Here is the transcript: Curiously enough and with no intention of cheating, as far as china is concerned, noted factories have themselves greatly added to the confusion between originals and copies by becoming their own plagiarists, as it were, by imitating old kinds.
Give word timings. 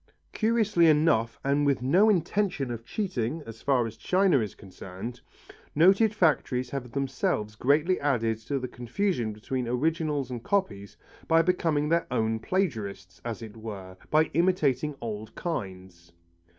Curiously 0.33 0.87
enough 0.87 1.39
and 1.43 1.63
with 1.63 1.83
no 1.83 2.09
intention 2.09 2.71
of 2.71 2.83
cheating, 2.83 3.43
as 3.45 3.61
far 3.61 3.85
as 3.85 3.95
china 3.97 4.39
is 4.39 4.55
concerned, 4.55 5.21
noted 5.75 6.11
factories 6.15 6.71
have 6.71 6.91
themselves 6.93 7.53
greatly 7.55 7.99
added 7.99 8.39
to 8.47 8.57
the 8.57 8.67
confusion 8.67 9.31
between 9.31 9.67
originals 9.67 10.31
and 10.31 10.43
copies 10.43 10.97
by 11.27 11.43
becoming 11.43 11.87
their 11.89 12.07
own 12.09 12.39
plagiarists, 12.39 13.21
as 13.23 13.43
it 13.43 13.55
were, 13.55 13.95
by 14.09 14.23
imitating 14.33 14.95
old 15.01 15.35
kinds. 15.35 16.11